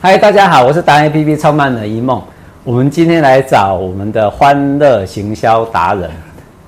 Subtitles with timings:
[0.00, 2.22] 嗨，大家好，我是达人 APP 创办人一梦。
[2.62, 6.08] 我们今天来找我们的欢乐行销达人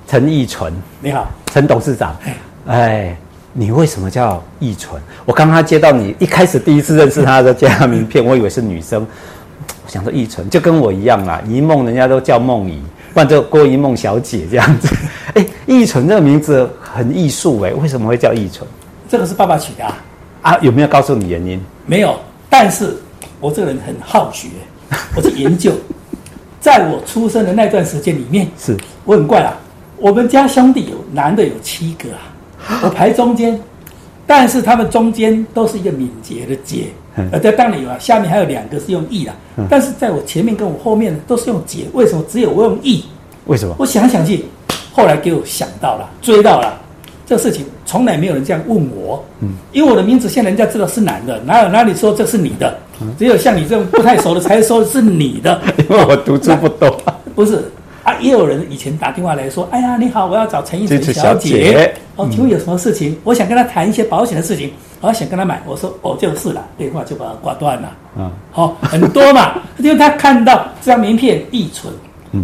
[0.09, 0.73] 陈义纯。
[1.01, 2.17] 你好，陈董事长。
[2.67, 3.17] 哎，
[3.53, 5.01] 你为什么叫义纯？
[5.25, 9.07] 我刚刚接到你一开始第一次认识他的这张名片，我以为是女生。
[9.85, 12.83] 我想说义纯就跟我一样啦，一梦人家都叫梦怡，
[13.15, 14.93] 不然就郭一梦小姐这样子。
[15.35, 18.69] 哎，义纯这个名字很艺术哎，为什么会叫义纯？
[19.09, 19.97] 这个是爸爸取的啊，
[20.43, 21.65] 啊有没有告诉你原因？
[21.87, 22.19] 没有，
[22.49, 22.97] 但是。
[23.41, 24.49] 我这个人很好学，
[25.17, 25.73] 我去研究，
[26.61, 29.57] 在我出生的那段时间里面，是我很怪啊。
[29.97, 33.61] 我们家兄弟有男的有七个啊，我排中间，
[34.27, 36.87] 但是他们中间都是一个敏捷的捷，
[37.33, 39.33] 呃，在当然有啊，下面还有两个是用义的，
[39.69, 43.05] 但是在我前面跟我后面都是用捷，为什么只有我用义？
[43.47, 43.75] 为什么？
[43.79, 44.45] 我想想去，
[44.93, 46.81] 后来给我想到了，追到了。
[47.27, 52.77] 这事情从来没有人这样问我，嗯，因为我的名字现在人家知道是男的，哪有哪里说这是你的？
[53.19, 56.97] 只有像你这种不太熟的才说是你的， 因为我读书不多。
[57.35, 57.71] 不是
[58.03, 61.93] 啊，也有人以前打电话来说，哎呀，你好，我要找陈奕迅小姐。
[62.17, 63.13] 哦，请问有什么事情？
[63.13, 64.71] 嗯、我想跟他谈一些保险的事情，
[65.01, 65.63] 我想跟他买。
[65.67, 67.93] 我说哦，就是了，电话就把他挂断了。
[68.17, 71.93] 嗯，好、哦，很多嘛， 因为他看到这张名片易存。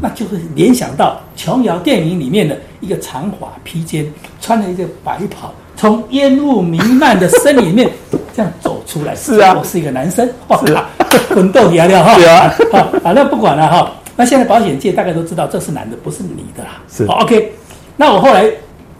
[0.03, 4.05] 那就会联想到琼瑶电影里面的一个长发披肩，
[4.41, 7.89] 穿了一个白袍，从烟雾弥漫的森林里面
[8.37, 9.17] 这样走出来。
[9.17, 10.29] 是啊，我是一个男生。
[10.67, 10.91] 是啊，
[11.33, 12.15] 滚豆芽料哈。
[12.17, 13.91] 对啊，好，反正不管了哈。
[14.15, 16.83] 那现在保险界大概都知道这是男的，不是女的啦。
[16.91, 17.07] 是。
[17.07, 17.51] 好，OK。
[17.97, 18.45] 那我后来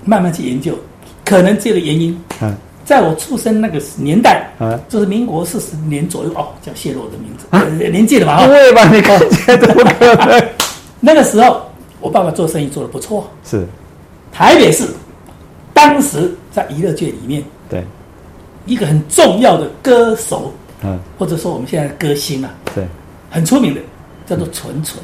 [0.05, 0.73] 慢慢去研究，
[1.25, 2.19] 可能这个原因。
[2.41, 2.55] 嗯。
[2.87, 8.47] 在我出生那个年代，嗯，就是民国四十年左右哦，叫泄露我的名字，啊、年纪的嘛。
[8.47, 8.89] 不会吧？
[8.93, 10.49] 你看这都不可能。
[11.01, 11.63] 那个时候，
[11.99, 13.67] 我爸爸做生意做得不错，是
[14.31, 14.85] 台北市，
[15.75, 17.85] 当时在娱乐界里面，对
[18.67, 22.85] 一个很重要的歌手，嗯，或者说我们现在的歌星啊，对，
[23.31, 23.81] 很出名的，
[24.27, 25.03] 叫做纯纯。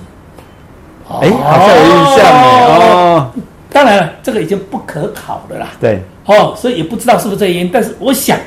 [1.08, 3.30] 哎，好像有印象哎哦。
[3.70, 5.70] 当然了，这个已经不可考的啦。
[5.80, 8.38] 对，哦，所以也不知道是不是这个原因，但是我想，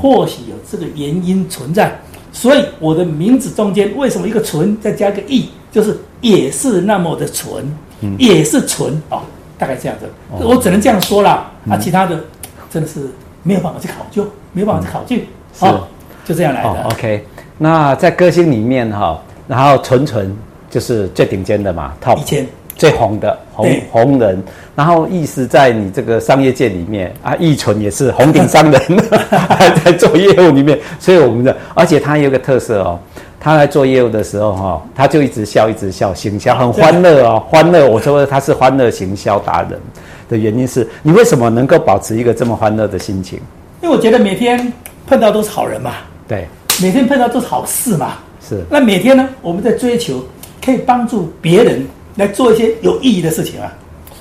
[0.00, 1.98] 或许有这个原因存在。
[2.30, 7.64] 所以我的名字中间为什么一个纯再加个义，就是也是那么的纯，
[8.02, 9.22] 嗯、也是纯哦，
[9.56, 10.04] 大概这样子。
[10.30, 12.22] 哦、我只能这样说啦，嗯、啊，其他的
[12.70, 13.08] 真的是
[13.42, 15.28] 没有办法去考究，没有办法去考据，
[15.58, 15.88] 好、嗯哦，
[16.24, 16.70] 就这样来的。
[16.70, 17.22] 哦、OK，
[17.58, 20.34] 那在歌星里面哈、哦，然后纯纯
[20.70, 22.16] 就是最顶尖的嘛，Top。
[22.16, 22.46] 一千。
[22.78, 24.42] 最红的红对红人，
[24.74, 28.80] 然后意思在你这个商业界里面啊，易纯也是红顶商人，
[29.32, 32.98] 还在做业务里面，所以我们的，而且他有个特色哦，
[33.40, 37.88] 他来做业务的时候哈、哦，他就一直笑一直笑，行销很欢乐哦，欢乐。
[37.88, 39.80] 我说他是欢乐行销达人
[40.28, 43.40] 的原因是你为什么能够保持一个这么欢乐的心情？
[43.82, 44.72] 因为我觉得每天
[45.06, 46.46] 碰到都是好人嘛，对，
[46.80, 48.64] 每天碰到都是好事嘛，是。
[48.70, 50.24] 那每天呢，我们在追求
[50.64, 51.86] 可以帮助别人。
[52.16, 53.70] 来做一些有意义的事情啊！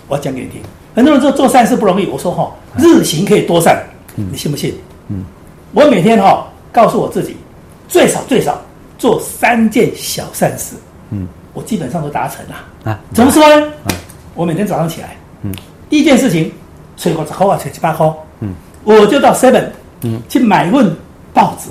[0.09, 0.59] 我要讲给你听。
[0.93, 3.81] 很多人说做善事不容易，我说哈，日行可以多善，
[4.15, 4.73] 你信不信？
[5.07, 5.23] 嗯，
[5.71, 7.37] 我每天哈告诉我自己，
[7.87, 8.61] 最少最少
[8.97, 10.75] 做三件小善事。
[11.11, 12.99] 嗯，我基本上都达成了啊。
[13.13, 13.71] 怎么说呢？
[14.33, 15.53] 我每天早上起来，嗯，
[15.89, 16.51] 第一件事情，
[16.97, 18.15] 吹过之后啊，吹七八块，嗯，
[18.85, 19.65] 我就到 Seven，
[20.03, 20.95] 嗯，去买一份
[21.33, 21.69] 报纸，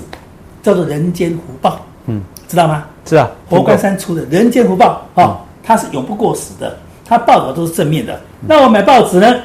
[0.61, 1.71] 叫做《人间福报》，
[2.05, 2.85] 嗯，知道吗？
[3.05, 3.31] 是啊。
[3.49, 5.39] 佛光山出的《人间福报》啊。
[5.63, 8.21] 它是永不过时的，它报道都是正面的。
[8.47, 9.35] 那我买报纸呢？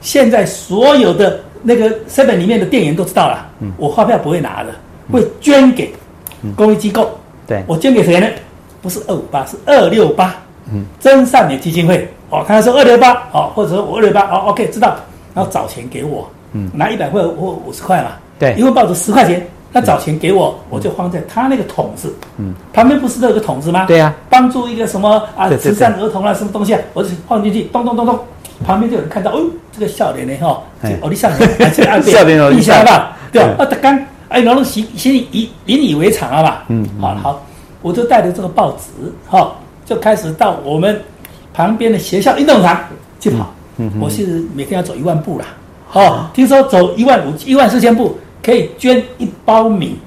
[0.00, 3.46] 现在所有的那个 seven 里面的店员都知道了。
[3.60, 4.72] 嗯，我发票不会拿的，
[5.12, 5.94] 会捐给
[6.56, 7.10] 公益机构。
[7.46, 8.26] 对，我捐给谁呢？
[8.82, 10.34] 不是二五八，是二六八。
[10.72, 12.08] 嗯，真善美基金会。
[12.30, 14.96] 哦，他说二六八，哦，或者说我二六八，哦，OK，知道。
[15.34, 18.10] 然后找钱给我，嗯，拿一百块或五十块嘛。
[18.38, 19.46] 对，一份报纸十块钱。
[19.70, 23.84] 他找钱给我，我就放在他那个桶子，嗯，旁边不是都有个桶子吗？
[23.84, 28.18] 对呀，帮助一个什么啊，慈善儿童啊，什么东西啊，我就放进去，咚咚咚咚，
[28.64, 30.62] 旁边就有人看到，哦，这个笑脸呢，哈，
[31.02, 33.14] 哦，你笑脸，这个笑脸哦，你笑吧？
[33.30, 33.56] 对吧？
[33.58, 33.94] 啊，他刚，
[34.30, 36.64] 哎，然后习习以引以为常了吧？
[36.68, 37.46] 嗯，好好，
[37.82, 39.52] 我就带着这个报纸，哈，
[39.84, 40.98] 就开始到我们
[41.52, 42.80] 旁边的学校运动场
[43.20, 45.44] 去跑，嗯，我是每天要走一万步了，
[45.92, 48.18] 哦，听说走一万五一万四千步。
[48.40, 49.98] 可以捐一包米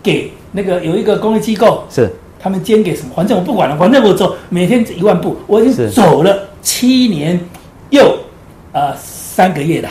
[0.00, 3.08] 给那个有一个公益机构，是他们捐给什么？
[3.16, 7.40] 反正我不管了，反正我走每天一万步，我已经走了七年
[7.88, 8.16] 又
[8.70, 9.88] 呃三个月了，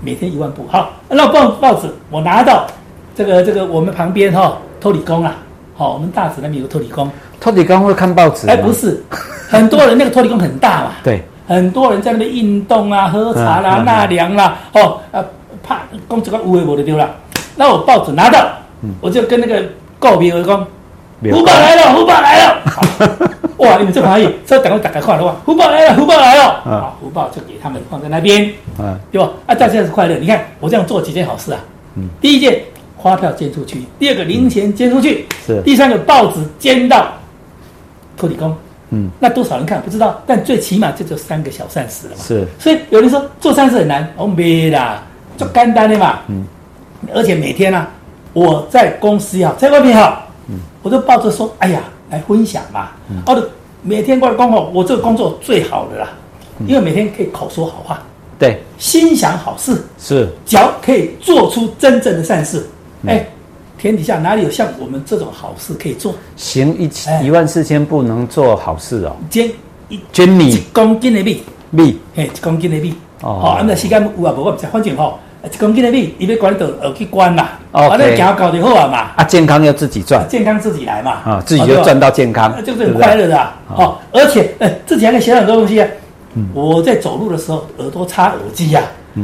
[0.00, 0.64] 每天一万步。
[0.68, 2.68] 好，那报报纸我拿到
[3.16, 5.36] 这个这个我们旁边哈托理工啊，
[5.74, 7.10] 好，我们大直那边有个托理工，
[7.40, 8.46] 托理工会看报纸？
[8.48, 9.02] 哎，不是，
[9.48, 15.20] 很多人那个托理工很大嘛，对，很多人在那边运动啊，喝茶啦、纳凉啦，哦，呃，
[15.64, 17.10] 怕公子官误会我的丢了。
[17.56, 18.46] 那我报纸拿到，
[19.00, 19.60] 我就跟那个
[19.98, 20.64] 告别而讲，
[21.28, 22.56] 福报来了， 福报来了！
[23.56, 26.44] 哇，你们这行业，这赶快打开看的话，福报来了，福报来了！
[26.64, 28.48] 啊，福报就给他们放在那边，
[28.78, 29.28] 啊，对吧？
[29.46, 30.14] 啊，大家是快乐。
[30.18, 31.58] 你看我这样做几件好事啊？
[31.96, 32.62] 嗯，第一件
[32.96, 37.08] 花票捐出去，第二个零钱捐出去，是，第三个报纸捐到
[38.16, 38.56] 土地公。
[38.90, 42.22] 嗯，那多少人看不知道，但最起码这就做三个小善事了嘛。
[42.22, 45.02] 是，所以有人说做善事很难，我没啦，
[45.36, 46.20] 就干单的嘛。
[46.28, 46.44] 嗯，
[47.14, 47.90] 而且每天呢、啊，
[48.32, 52.90] 我在公司也好，在外面也好，嗯，我都抱着说，哎呀，来分享嘛。
[53.08, 53.48] 嗯，哦，
[53.82, 56.08] 每天过来工作，我这个工作最好的啦，
[56.66, 58.02] 因为每天可以口说好话，
[58.38, 62.66] 对，心想好事，是，脚可以做出真正的善事，
[63.06, 63.24] 哎。
[63.80, 66.14] 天底下哪里有像我们这种好事可以做？
[66.36, 69.16] 行一千一万四千步能做好事哦。
[69.30, 69.50] 捐
[69.88, 72.94] 一捐米一公斤的米米，嘿，一公斤的米。
[73.22, 74.44] 哦，啊，那时间有啊无？
[74.44, 75.18] 我唔知，反正吼，
[75.50, 77.48] 一公斤的米，伊要管到呃去关嘛。
[77.72, 78.98] 哦，啊，那行搞就好啊嘛。
[79.16, 81.12] 啊，健康要自己赚，健康自己来嘛。
[81.24, 83.50] 啊，自己就赚到健康，就是很快乐的。
[83.74, 85.88] 哦，而且哎，自己还可以学很多东西啊。
[86.34, 88.82] 嗯，我在走路的时候耳朵插耳机呀，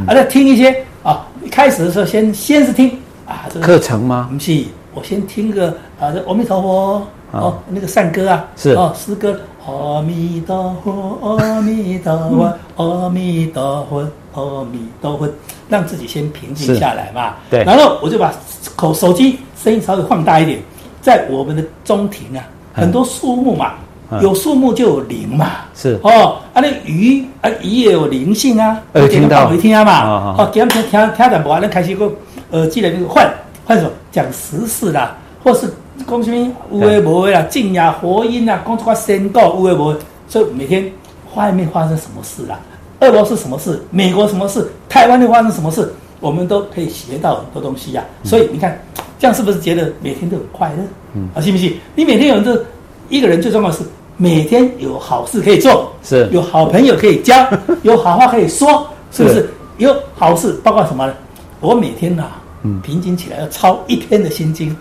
[0.09, 2.99] 啊，在听一些啊，一开始的时候先先是听。
[3.27, 4.29] 啊，这个课程吗？
[4.33, 4.65] 不是，
[4.95, 5.69] 我先听个
[6.01, 7.03] 啊，这阿弥陀佛
[7.33, 8.71] 哦，那个善歌啊，是。
[8.71, 15.29] 哦，诗歌，阿弥陀佛，阿弥陀佛，阿弥陀佛，阿弥陀佛，
[15.69, 17.35] 让自己先平静下来嘛。
[17.51, 18.33] 对，然后我就把
[18.77, 20.61] 口手机声音稍微放大一点，
[21.03, 23.75] 在我们的中庭啊，很多树木嘛，
[24.23, 25.99] 有树木就有灵嘛，是。
[26.05, 29.51] 哦，啊那鱼啊鱼也有灵性啊，呃，听到。
[29.51, 32.09] 没听啊嘛，哦，给他们听听听的，不完了开始个。
[32.53, 33.29] 耳机的那个换
[33.65, 35.67] 换什么讲时事啦，或是
[36.07, 39.97] 讲什么有诶无诶啦，静呀佛音啊，讲出个宣告有诶无，
[40.29, 40.91] 所以每天
[41.35, 42.59] 外面发生什么事啦，
[43.01, 48.25] 俄罗斯什么事，美国什么事，台湾又发生什么事，我们都可以学到很多东西呀、啊。
[48.25, 48.81] 所以你看，
[49.19, 50.83] 这样是不是觉得每天都很快乐？
[51.15, 51.77] 嗯，啊，信不信？
[51.95, 52.65] 你每天有这
[53.09, 53.83] 一个人最重要的是
[54.17, 57.47] 每天有好事可以做，是有好朋友可以交，
[57.83, 59.35] 有好话可以说，是不是？
[59.35, 61.13] 是有好事包括什么呢？
[61.61, 64.77] 我每天呐、啊，嗯，平均起来要抄一篇的心经，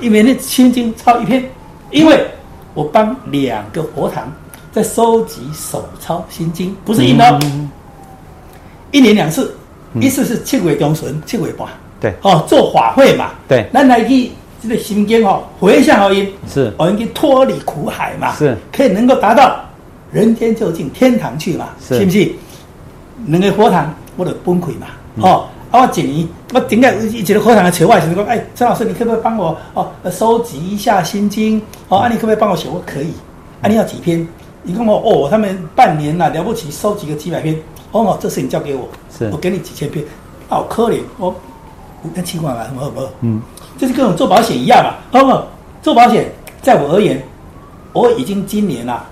[0.00, 1.44] 一每天心经抄一篇，
[1.90, 2.24] 因为
[2.74, 4.32] 我帮两个佛堂
[4.72, 7.70] 在收集手抄心经，不是一刀，嗯、
[8.92, 9.54] 一年两次，
[9.94, 11.66] 嗯、一次是七月中旬，七月半，
[12.00, 14.30] 对，哦，做法会嘛，对，那来去
[14.62, 19.64] 这个心经哦，回向而已，是，我们可以脱离苦海嘛，是，可以能够达到
[20.12, 22.32] 人间就近天堂去嘛，是，是不是？
[23.26, 25.22] 两个佛堂我都崩溃嘛，嗯、
[25.76, 25.80] 哦。
[25.80, 31.60] 啊，我建议我顶个一直都课堂的求外是说，哎，陈老师，你可不可以帮我哦，收集一下心经？
[31.88, 32.68] 哦，啊，你可不可以帮我写？
[32.68, 33.12] 我可以。
[33.62, 34.26] 啊，你要几篇？
[34.62, 37.56] 你跟我哦，他们半年了，了不起，收集个几百篇。
[37.92, 40.04] 哦，这事你交给我，是我给你几千篇。
[40.48, 41.30] 好可怜，我
[42.02, 43.08] 五千七万嘛，好不好？
[43.20, 43.40] 嗯，
[43.78, 44.94] 就是跟我做保险一样嘛。
[45.18, 45.46] 好不好？
[45.82, 46.30] 做保险，
[46.62, 47.22] 在我而言，
[47.92, 49.06] 我已经今年了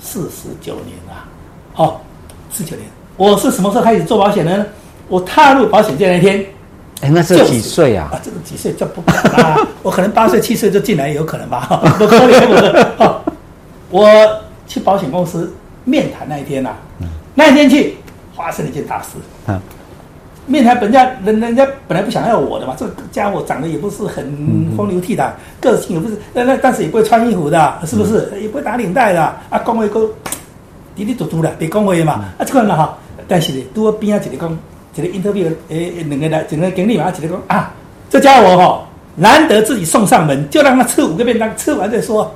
[0.00, 1.24] 四十九年了。
[1.72, 2.00] 好，
[2.52, 2.86] 四九年，
[3.16, 4.66] 我是什么时候开始做保险呢？
[5.10, 6.42] 我踏入保险界那天，
[7.02, 8.08] 哎，那是几岁啊？
[8.12, 9.66] 啊，这个几岁就不可能啦。
[9.82, 11.82] 我可能八岁七岁就进来也有可能吧。
[11.98, 13.20] 不可能，不可能。
[13.90, 14.08] 我
[14.68, 15.52] 去保险公司
[15.84, 17.96] 面谈那一天呐、啊，嗯、那一天去
[18.36, 19.08] 发生了一件大事。
[19.48, 19.60] 嗯，
[20.46, 24.24] 面谈本家人人家本来不想要我的嘛，这个家伙长得也不是很
[24.76, 28.30] 风流倜傥，嗯、个性也不是那那，但是也不会穿衣服的，是不是？
[28.32, 29.20] 嗯、也不会打领带的。
[29.20, 30.08] 啊，讲话都
[30.94, 32.12] 滴滴嘟嘟的，别讲话嘛。
[32.38, 32.96] 啊，这个人哈，
[33.26, 34.56] 但是呢，都我边啊一个讲。
[34.92, 37.72] 这个 interview 诶，两个来，整个经理嘛，几个说啊，
[38.08, 42.32] 这家伙哈，难得自己送上门，就让他吃五个便当，吃完再说，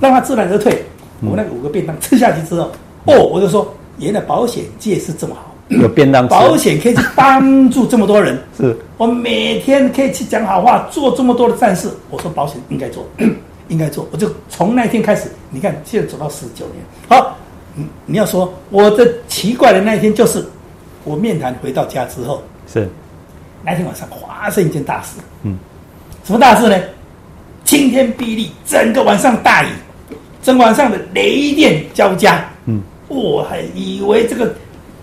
[0.00, 0.82] 让他自然而退。
[1.20, 2.70] 我那个五个便当吃下去之后，
[3.04, 8.38] 哦，我就说，原来保险界是这么好，有便当，保险可以去帮助这么多人。
[8.56, 11.90] 是，我每天可以去讲好话，做这么多的善事。
[12.08, 13.04] 我说保险应该做，
[13.68, 14.08] 应该做。
[14.12, 16.82] 我就从那天开始，你看现在走到十九年。
[17.08, 17.36] 好，
[17.74, 20.42] 你你要说我的奇怪的那一天就是。
[21.08, 22.86] 我面谈回到家之后，是
[23.64, 25.18] 那天晚上发生一件大事。
[25.42, 25.58] 嗯，
[26.22, 26.76] 什么大事呢？
[27.64, 29.68] 晴天霹雳，整个晚上大雨，
[30.42, 32.44] 整个晚上的雷电交加。
[32.66, 34.54] 嗯，我还以为这个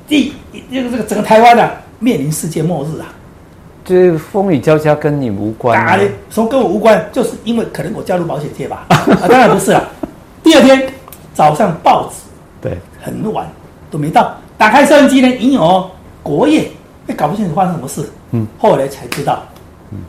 [0.08, 0.34] 地，
[0.72, 3.08] 这个这个整个台湾啊，面临世界末日啊。
[3.84, 6.00] 这风雨交加跟你无关啊？
[6.30, 8.86] 说跟我无关，就是因为可能我加入保险界吧。
[8.90, 9.88] 啊，当然不是了。
[10.44, 10.88] 第二天
[11.34, 12.16] 早上报纸，
[12.62, 13.48] 对，很晚
[13.92, 15.92] 都没到，打开收音机呢，已有。
[16.26, 16.68] 国业，
[17.06, 18.04] 也搞不清楚发生什么事。
[18.32, 19.44] 嗯，后来才知道，
[19.92, 20.00] 嗯，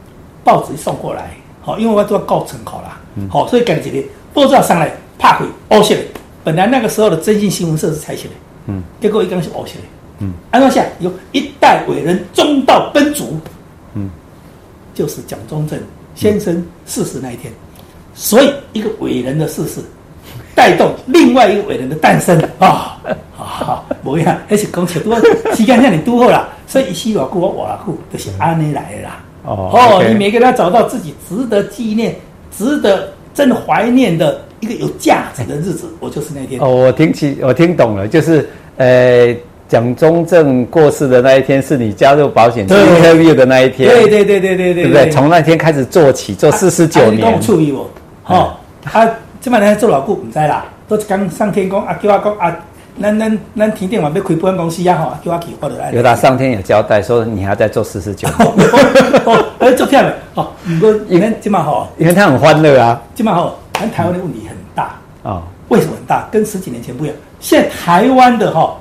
[0.42, 6.02] 报纸一送过来，好，因为我都要告成考了，嗯，好，所以赶紧的报纸上来，怕鬼凹陷。
[6.42, 8.30] 本来那个时候的征信新闻社是拆起来，
[8.68, 9.76] 嗯，结果一刚是凹陷，
[10.20, 13.38] 嗯，安照下有一代伟人中道奔主，
[13.92, 14.08] 嗯，
[14.94, 15.78] 就是蒋中正
[16.14, 17.52] 先生逝世那一天，
[18.14, 19.82] 所以一个伟人的逝世，
[20.54, 22.42] 带动另外一个伟人的诞生。
[22.58, 22.98] 啊
[23.38, 23.84] 啊！
[24.02, 25.14] 不一样，而且讲起多
[25.56, 29.24] 时间让你多好了，所以一西瓦库我瓦库都是安尼来的啦。
[29.44, 32.14] 哦哦，你每个人要找到自己值得纪念、
[32.56, 36.60] 值得真怀念的一个有价值的日子，我就是那天。
[36.60, 39.34] 哦，我听起，我听懂了，就是呃。
[39.68, 43.90] 蒋中正过世的那一天，是你加入保险 interview 的那一天。
[43.90, 45.10] 对对对对对对，对不对？
[45.10, 47.34] 从那天开始做起，做四十九年。
[47.34, 47.90] 啊、处理我，
[48.26, 49.10] 哦，他
[49.40, 52.56] 这么年做老顾，唔知啦，都刚上天宫啊，叫我讲啊，
[53.00, 55.92] 咱咱咱停电话要开保险公司啊，吼，叫我去或者来。
[55.92, 58.68] 有他上天有交代，说你还在做四十九年。
[59.26, 60.48] 哦，哎，做漂亮哦，
[60.80, 63.00] 不过因为今嘛吼，因为他很欢乐啊。
[63.14, 65.42] 今嘛吼，咱台湾的问题很大啊。
[65.68, 66.26] 为什么很大？
[66.30, 67.16] 跟十几年前不一样。
[67.40, 68.76] 现在台湾的哈。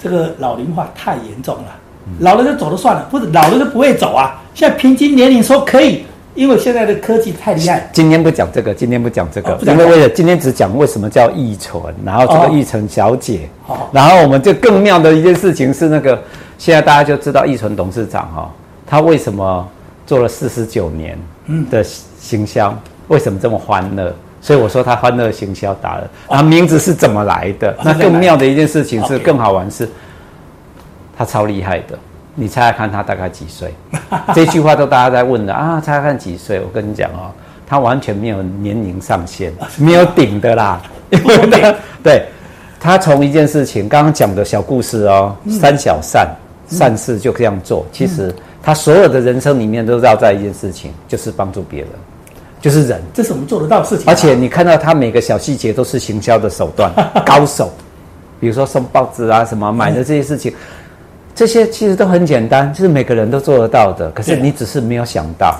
[0.00, 1.74] 这个老龄化太严重了，
[2.20, 4.40] 老了就走了算了，不是老了就不会走啊。
[4.54, 6.04] 现在平均年龄说可以，
[6.38, 7.90] 因为现在的科技太厉害。
[7.92, 16.22] 今天不讲这个，今天不讲这个，哦、因为为了今天只讲为什么叫易存，然后这个易存小姐，哦、然后我们就更妙的一件事情是那个，
[16.56, 18.50] 现在大家就知道易存董事长哈、哦，
[18.86, 19.68] 他为什么
[20.06, 21.18] 做了四十九年
[21.72, 22.78] 的行销，嗯、
[23.08, 24.14] 为什么这么欢乐？
[24.40, 27.76] 所以我说他欢乐行销达人，然后名字是怎么来的？
[27.82, 29.88] 那更妙的一件事情是更好玩是，
[31.16, 31.98] 他超厉害的。
[32.40, 33.74] 你猜猜看他大概几岁？
[34.32, 36.60] 这句话都大家在问的啊，猜猜看几岁？
[36.60, 37.32] 我跟你讲哦，
[37.66, 40.80] 他完全没有年龄上限，没有顶的啦。
[41.10, 42.26] 因为他对，
[42.78, 46.28] 他从一件事情刚刚讲的小故事哦，三小善
[46.68, 47.84] 善事就这样做。
[47.90, 51.90] 其实他所有的人生里面都绕在一件事情，就是帮助别人。
[52.60, 54.06] 就是人，这是我们做得到的事情。
[54.08, 56.92] 而且你看到他每个小细节都是行销的手段，
[57.26, 57.72] 高手。
[58.40, 60.54] 比如说送报纸啊，什么买的这些事情，
[61.38, 64.10] 这些其实都很简单，就是每个人都做得到的。
[64.10, 65.56] 可是你只是没有想到，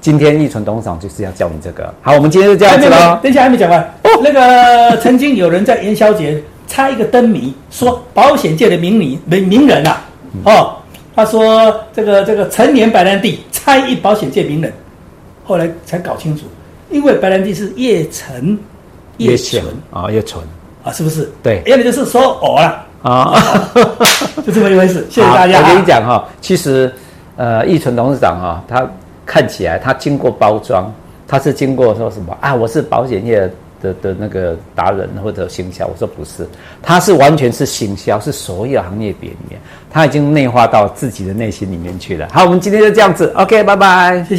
[0.00, 1.94] 今天易存董事长就是要教你这个。
[2.02, 3.16] 好，我们今天就这样子喽。
[3.22, 3.80] 等一下还没讲完。
[4.02, 10.04] 哦，那个曾经有人在元宵节猜一个灯谜，说保险界的名名名名人啊，
[10.46, 10.74] 哦，
[11.14, 14.72] 他说这个这个成年白兰地猜一保险界名人。
[15.44, 16.42] 后来才搞清楚，
[16.90, 18.58] 因为白兰地是叶橙，
[19.18, 20.42] 叶醇啊，叶醇
[20.82, 21.30] 啊，是不是？
[21.40, 23.32] 对，要么就是说偶了啊，
[24.44, 25.06] 就这么一回事。
[25.10, 25.60] 谢谢大家。
[25.60, 26.92] 我跟你讲哈，其实
[27.36, 28.86] 呃，易存董事长哈，他
[29.24, 30.92] 看起来他经过包装，
[31.26, 32.54] 他是经过说什么啊？
[32.54, 35.86] 我是保险业的的那个达人或者行销。
[35.86, 36.46] 我说不是，
[36.82, 39.58] 他是完全是行销，是所有行业别里面，
[39.90, 42.28] 他已经内化到自己的内心里面去了。
[42.32, 44.28] 好，我们今天就这样子，OK，拜拜，谢谢。